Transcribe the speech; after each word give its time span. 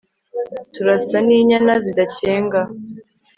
turasan'inyana 0.73 1.73
zidakenga.. 1.85 2.61